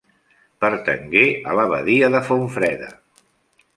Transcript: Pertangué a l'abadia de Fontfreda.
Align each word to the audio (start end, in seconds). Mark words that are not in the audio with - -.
Pertangué 0.63 1.21
a 1.51 1.55
l'abadia 1.59 2.09
de 2.17 2.23
Fontfreda. 2.31 2.91